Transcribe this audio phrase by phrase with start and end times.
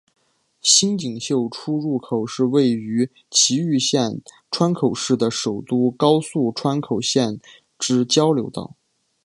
[0.63, 7.39] 新井宿出入口是位于崎玉县川口市的首都高速川口线
[7.77, 8.73] 之交流道。